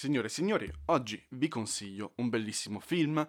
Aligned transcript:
Signore 0.00 0.28
e 0.28 0.30
signori, 0.30 0.72
oggi 0.86 1.22
vi 1.32 1.48
consiglio 1.48 2.14
un 2.16 2.30
bellissimo 2.30 2.80
film 2.80 3.22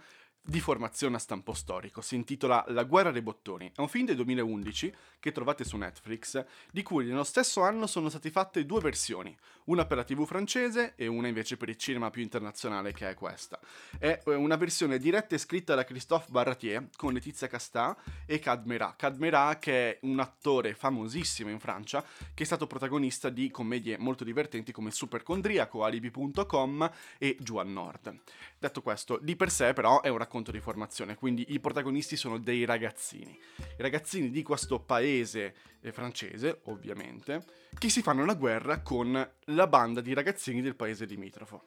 di 0.44 0.60
formazione 0.60 1.16
a 1.16 1.20
stampo 1.20 1.54
storico. 1.54 2.02
Si 2.02 2.16
intitola 2.16 2.66
La 2.70 2.84
guerra 2.84 3.12
dei 3.12 3.22
bottoni. 3.22 3.72
È 3.76 3.80
un 3.80 3.88
film 3.88 4.06
del 4.06 4.16
2011 4.16 4.94
che 5.20 5.32
trovate 5.32 5.64
su 5.64 5.78
Netflix, 5.78 6.44
di 6.72 6.82
cui 6.82 7.06
nello 7.06 7.24
stesso 7.24 7.62
anno 7.62 7.86
sono 7.86 8.10
state 8.10 8.32
fatte 8.32 8.66
due 8.66 8.82
versioni, 8.82 9.38
una 9.66 9.86
per 9.86 9.98
la 9.98 10.04
TV 10.04 10.26
francese 10.26 10.94
e 10.96 11.06
una 11.06 11.28
invece 11.28 11.58
per 11.58 11.70
il 11.70 11.78
cinema 11.78 12.10
più 12.10 12.24
internazionale 12.24 12.92
che 12.92 13.08
è 13.08 13.14
questa. 13.14 13.60
È 14.00 14.22
eh, 14.26 14.34
una 14.34 14.56
versione 14.56 14.98
diretta 14.98 15.36
e 15.36 15.38
scritta 15.38 15.76
da 15.76 15.84
Christophe 15.84 16.32
Barratier 16.32 16.90
con 16.96 17.14
Letizia 17.14 17.48
Castà 17.48 17.96
e 18.26 18.40
Cadmerat. 18.40 18.96
Cadmerat 18.96 19.60
che 19.60 19.92
è 19.92 20.00
un 20.02 20.20
attore 20.20 20.74
famosissimo 20.74 21.52
in 21.52 21.60
Francia 21.60 22.04
che 22.34 22.44
è 22.44 22.46
stato 22.46 22.66
protagonista 22.66 23.30
di 23.30 23.52
commedie 23.52 23.98
molto 24.00 24.24
divertenti 24.24 24.72
come 24.72 24.90
Supercondriaco, 24.90 25.84
Alibi.com 25.84 26.92
e 27.20 27.38
Juan 27.40 27.72
Nord. 27.72 28.20
Detto 28.58 28.82
questo, 28.82 29.20
di 29.22 29.36
per 29.36 29.52
sé 29.52 29.74
però 29.74 30.02
è 30.02 30.10
un 30.10 30.18
racconto 30.32 30.52
di 30.52 30.62
formazione, 30.62 31.16
quindi 31.16 31.48
i 31.50 31.60
protagonisti 31.60 32.16
sono 32.16 32.38
dei 32.38 32.64
ragazzini. 32.64 33.38
I 33.58 33.82
ragazzini 33.82 34.30
di 34.30 34.42
questo 34.44 34.80
paese 34.80 35.54
eh, 35.82 35.92
francese, 35.92 36.62
ovviamente, 36.66 37.44
che 37.78 37.90
si 37.90 38.02
fanno 38.02 38.24
la 38.24 38.36
guerra 38.36 38.80
con 38.80 39.30
la 39.46 39.68
banda 39.68 40.00
di 40.00 40.14
ragazzini 40.14 40.62
del 40.62 40.78
paese 40.78 41.04
limitrofo. 41.04 41.64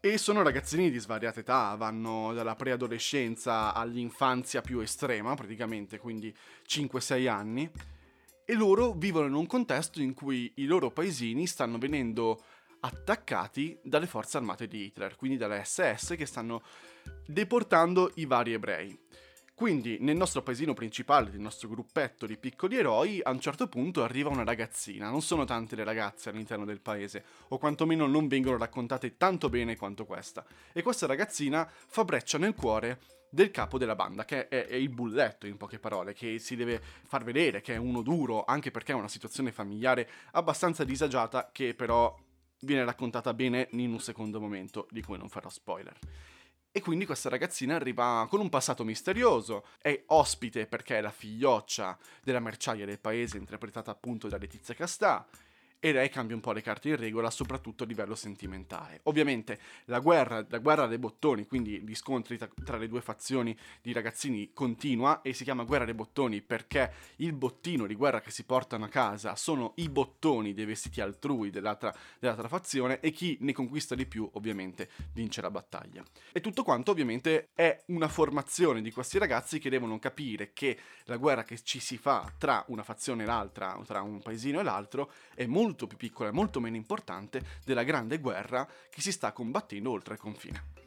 E 0.00 0.16
sono 0.16 0.42
ragazzini 0.42 0.90
di 0.90 0.98
svariate 0.98 1.40
età, 1.40 1.74
vanno 1.76 2.32
dalla 2.32 2.56
preadolescenza 2.56 3.74
all'infanzia 3.74 4.62
più 4.62 4.80
estrema, 4.80 5.34
praticamente, 5.34 5.98
quindi 5.98 6.34
5-6 6.66 7.28
anni, 7.28 7.70
e 8.44 8.54
loro 8.54 8.92
vivono 8.92 9.26
in 9.26 9.34
un 9.34 9.46
contesto 9.46 10.00
in 10.00 10.14
cui 10.14 10.50
i 10.56 10.64
loro 10.64 10.90
paesini 10.90 11.46
stanno 11.46 11.78
venendo 11.78 12.42
attaccati 12.84 13.78
dalle 13.82 14.06
forze 14.06 14.36
armate 14.36 14.66
di 14.66 14.84
Hitler, 14.84 15.16
quindi 15.16 15.36
dalle 15.36 15.64
SS 15.64 16.14
che 16.16 16.26
stanno 16.26 16.62
deportando 17.26 18.10
i 18.16 18.26
vari 18.26 18.52
ebrei. 18.52 18.98
Quindi 19.54 19.98
nel 20.00 20.16
nostro 20.16 20.42
paesino 20.42 20.72
principale, 20.72 21.30
nel 21.30 21.38
nostro 21.38 21.68
gruppetto 21.68 22.26
di 22.26 22.36
piccoli 22.36 22.76
eroi, 22.78 23.20
a 23.22 23.30
un 23.30 23.38
certo 23.38 23.68
punto 23.68 24.02
arriva 24.02 24.30
una 24.30 24.44
ragazzina, 24.44 25.08
non 25.08 25.22
sono 25.22 25.44
tante 25.44 25.76
le 25.76 25.84
ragazze 25.84 26.30
all'interno 26.30 26.64
del 26.64 26.80
paese, 26.80 27.24
o 27.48 27.58
quantomeno 27.58 28.06
non 28.06 28.26
vengono 28.26 28.56
raccontate 28.56 29.16
tanto 29.16 29.48
bene 29.48 29.76
quanto 29.76 30.04
questa. 30.04 30.44
E 30.72 30.82
questa 30.82 31.06
ragazzina 31.06 31.70
fa 31.70 32.02
breccia 32.02 32.38
nel 32.38 32.54
cuore 32.54 33.00
del 33.30 33.50
capo 33.50 33.78
della 33.78 33.94
banda, 33.94 34.24
che 34.24 34.48
è, 34.48 34.66
è, 34.66 34.74
il 34.74 34.88
bulletto 34.88 35.46
in 35.46 35.56
poche 35.56 35.78
parole, 35.78 36.12
che 36.12 36.38
si 36.38 36.56
deve 36.56 36.82
far 37.06 37.22
vedere 37.22 37.60
che 37.60 37.74
è 37.74 37.78
uno 37.78 38.02
duro, 38.02 38.44
anche 38.44 38.70
perché 38.70 38.92
è 38.92 38.96
una 38.96 39.06
situazione 39.06 39.52
familiare 39.52 40.08
abbastanza 40.32 40.82
disagiata, 40.82 41.50
che 41.52 41.74
però 41.74 42.14
viene 42.62 42.84
raccontata 42.84 43.34
bene 43.34 43.68
in 43.72 43.92
un 43.92 44.00
secondo 44.00 44.40
momento, 44.40 44.86
di 44.90 45.02
cui 45.02 45.18
non 45.18 45.28
farò 45.28 45.48
spoiler. 45.48 45.96
E 46.74 46.80
quindi 46.80 47.04
questa 47.04 47.28
ragazzina 47.28 47.74
arriva 47.74 48.26
con 48.30 48.40
un 48.40 48.48
passato 48.48 48.82
misterioso, 48.82 49.66
è 49.78 50.04
ospite 50.06 50.66
perché 50.66 50.96
è 50.96 51.00
la 51.02 51.10
figlioccia 51.10 51.98
della 52.22 52.40
merciaia 52.40 52.86
del 52.86 52.98
paese, 52.98 53.36
interpretata 53.36 53.90
appunto 53.90 54.26
da 54.28 54.38
Letizia 54.38 54.72
Castà, 54.74 55.26
e 55.84 55.90
lei 55.90 56.10
cambia 56.10 56.36
un 56.36 56.40
po' 56.40 56.52
le 56.52 56.62
carte 56.62 56.90
in 56.90 56.96
regola, 56.96 57.28
soprattutto 57.28 57.82
a 57.82 57.86
livello 57.88 58.14
sentimentale. 58.14 59.00
Ovviamente 59.04 59.58
la 59.86 59.98
guerra, 59.98 60.46
la 60.48 60.58
guerra 60.58 60.86
dei 60.86 60.96
bottoni, 60.96 61.44
quindi 61.44 61.80
gli 61.80 61.94
scontri 61.96 62.38
tra, 62.38 62.48
tra, 62.64 62.76
le 62.76 62.86
due 62.86 63.00
fazioni 63.00 63.58
di 63.82 63.92
ragazzini 63.92 64.52
continua 64.52 65.22
e 65.22 65.32
si 65.32 65.42
chiama 65.42 65.64
guerra 65.64 65.84
dei 65.84 65.94
bottoni 65.94 66.40
perché 66.40 66.92
il 67.16 67.32
bottino 67.32 67.88
di 67.88 67.96
guerra 67.96 68.20
che 68.20 68.30
si 68.30 68.44
portano 68.44 68.84
a 68.84 68.88
casa 68.88 69.34
sono 69.34 69.72
i 69.78 69.88
bottoni 69.88 70.54
dei 70.54 70.66
vestiti 70.66 71.00
altrui 71.00 71.50
dell'altra, 71.50 71.92
dell'altra 72.20 72.46
fazione 72.46 73.00
e 73.00 73.10
chi 73.10 73.38
ne 73.40 73.52
conquista 73.52 73.96
di 73.96 74.06
più 74.06 74.30
ovviamente 74.34 74.88
vince 75.14 75.40
la 75.40 75.50
battaglia. 75.50 76.04
E 76.30 76.40
tutto 76.40 76.62
quanto 76.62 76.92
ovviamente 76.92 77.48
è 77.54 77.82
una 77.86 78.06
formazione 78.06 78.82
di 78.82 78.92
questi 78.92 79.18
ragazzi 79.18 79.58
che 79.58 79.68
devono 79.68 79.98
capire 79.98 80.52
che 80.52 80.78
la 81.06 81.16
guerra 81.16 81.42
che 81.42 81.60
ci 81.60 81.80
si 81.80 81.98
fa 81.98 82.32
tra 82.38 82.64
una 82.68 82.84
fazione 82.84 83.24
e 83.24 83.26
l'altra, 83.26 83.76
tra 83.84 84.00
un 84.02 84.22
paesino 84.22 84.60
e 84.60 84.62
l'altro, 84.62 85.10
è 85.34 85.44
molto 85.44 85.70
molto 85.72 85.86
più 85.86 85.96
piccola 85.96 86.28
e 86.28 86.32
molto 86.32 86.60
meno 86.60 86.76
importante 86.76 87.42
della 87.64 87.82
grande 87.82 88.18
guerra 88.18 88.68
che 88.90 89.00
si 89.00 89.10
sta 89.10 89.32
combattendo 89.32 89.90
oltre 89.90 90.14
il 90.14 90.20
confine. 90.20 90.81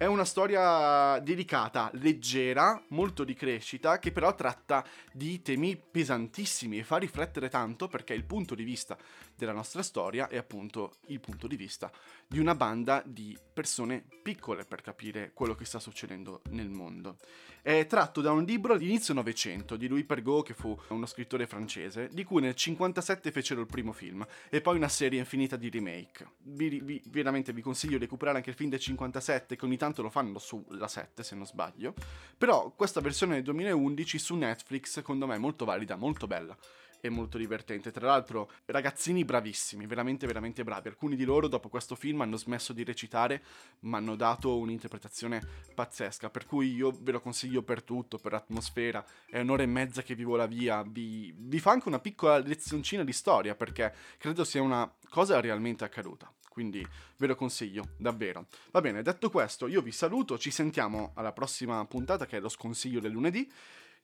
È 0.00 0.06
una 0.06 0.24
storia 0.24 1.18
dedicata, 1.18 1.90
leggera, 1.94 2.80
molto 2.90 3.24
di 3.24 3.34
crescita, 3.34 3.98
che 3.98 4.12
però 4.12 4.32
tratta 4.32 4.86
di 5.12 5.42
temi 5.42 5.76
pesantissimi 5.76 6.78
e 6.78 6.84
fa 6.84 6.98
riflettere 6.98 7.48
tanto 7.48 7.88
perché 7.88 8.14
il 8.14 8.22
punto 8.22 8.54
di 8.54 8.62
vista 8.62 8.96
della 9.34 9.50
nostra 9.50 9.82
storia 9.82 10.28
è 10.28 10.36
appunto 10.36 10.98
il 11.06 11.18
punto 11.18 11.48
di 11.48 11.56
vista 11.56 11.90
di 12.28 12.38
una 12.38 12.54
banda 12.54 13.02
di 13.04 13.36
persone 13.52 14.04
piccole 14.22 14.64
per 14.64 14.82
capire 14.82 15.32
quello 15.34 15.56
che 15.56 15.64
sta 15.64 15.80
succedendo 15.80 16.42
nel 16.50 16.68
mondo. 16.68 17.16
È 17.60 17.86
tratto 17.86 18.20
da 18.20 18.30
un 18.30 18.44
libro 18.44 18.78
di 18.78 18.86
inizio 18.86 19.14
Novecento 19.14 19.76
di 19.76 19.88
Louis 19.88 20.06
Pergaud, 20.06 20.44
che 20.44 20.54
fu 20.54 20.78
uno 20.88 21.06
scrittore 21.06 21.46
francese, 21.46 22.08
di 22.12 22.24
cui 22.24 22.40
nel 22.40 22.54
1957 22.56 23.32
fecero 23.32 23.60
il 23.60 23.66
primo 23.66 23.92
film 23.92 24.24
e 24.48 24.60
poi 24.60 24.76
una 24.76 24.88
serie 24.88 25.18
infinita 25.18 25.56
di 25.56 25.68
remake. 25.68 26.30
Vi, 26.42 26.80
vi, 26.80 27.02
veramente 27.08 27.52
vi 27.52 27.60
consiglio 27.60 27.98
di 27.98 28.04
recuperare 28.04 28.38
anche 28.38 28.50
il 28.50 28.56
film 28.56 28.70
del 28.70 28.78
57 28.78 29.56
che 29.56 29.64
ogni 29.64 29.76
tanto 29.76 29.87
lo 29.96 30.10
fanno 30.10 30.38
sulla 30.38 30.88
7 30.88 31.22
se 31.22 31.34
non 31.34 31.46
sbaglio, 31.46 31.94
però 32.36 32.72
questa 32.74 33.00
versione 33.00 33.34
del 33.34 33.44
2011 33.44 34.18
su 34.18 34.34
Netflix 34.34 34.90
secondo 34.90 35.26
me 35.26 35.36
è 35.36 35.38
molto 35.38 35.64
valida, 35.64 35.96
molto 35.96 36.26
bella 36.26 36.56
e 37.00 37.08
molto 37.08 37.38
divertente. 37.38 37.90
Tra 37.90 38.06
l'altro, 38.06 38.50
ragazzini 38.66 39.24
bravissimi, 39.24 39.86
veramente, 39.86 40.26
veramente 40.26 40.64
bravi. 40.64 40.88
Alcuni 40.88 41.16
di 41.16 41.24
loro, 41.24 41.48
dopo 41.48 41.68
questo 41.68 41.94
film, 41.94 42.20
hanno 42.20 42.36
smesso 42.36 42.72
di 42.72 42.84
recitare, 42.84 43.42
ma 43.80 43.98
hanno 43.98 44.16
dato 44.16 44.56
un'interpretazione 44.58 45.42
pazzesca. 45.74 46.30
Per 46.30 46.46
cui 46.46 46.74
io 46.74 46.96
ve 47.00 47.12
lo 47.12 47.20
consiglio 47.20 47.62
per 47.62 47.82
tutto, 47.82 48.18
per 48.18 48.32
l'atmosfera. 48.32 49.04
È 49.26 49.40
un'ora 49.40 49.62
e 49.62 49.66
mezza 49.66 50.02
che 50.02 50.14
vivo 50.14 50.36
la 50.36 50.46
via. 50.46 50.82
Vi, 50.82 51.34
vi 51.36 51.58
fa 51.58 51.72
anche 51.72 51.88
una 51.88 52.00
piccola 52.00 52.38
lezioncina 52.38 53.04
di 53.04 53.12
storia, 53.12 53.54
perché 53.54 53.94
credo 54.18 54.44
sia 54.44 54.62
una 54.62 54.90
cosa 55.08 55.40
realmente 55.40 55.84
accaduta. 55.84 56.32
Quindi 56.58 56.84
ve 57.18 57.28
lo 57.28 57.36
consiglio, 57.36 57.90
davvero. 57.96 58.46
Va 58.72 58.80
bene, 58.80 59.00
detto 59.00 59.30
questo, 59.30 59.68
io 59.68 59.80
vi 59.80 59.92
saluto, 59.92 60.36
ci 60.38 60.50
sentiamo 60.50 61.12
alla 61.14 61.30
prossima 61.30 61.84
puntata 61.84 62.26
che 62.26 62.38
è 62.38 62.40
lo 62.40 62.48
sconsiglio 62.48 62.98
del 62.98 63.12
lunedì. 63.12 63.48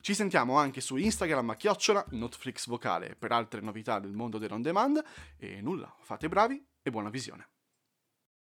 Ci 0.05 0.13
sentiamo 0.13 0.59
anche 0.59 0.83
su 0.83 0.97
Instagram 0.97 1.49
a 1.49 1.57
chiocciola 1.57 2.05
Notflix 2.11 2.67
Vocale 2.67 3.17
per 3.19 3.33
altre 3.33 3.63
novità 3.63 3.99
del 4.01 4.13
mondo 4.13 4.37
dell'on 4.37 4.61
demand 4.61 5.03
e 5.39 5.63
nulla, 5.63 5.97
fate 5.99 6.29
bravi 6.29 6.63
e 6.83 6.91
buona 6.91 7.09
visione. 7.09 7.54